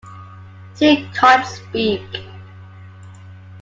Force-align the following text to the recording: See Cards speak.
See 0.73 1.07
Cards 1.13 1.57
speak. 1.57 2.01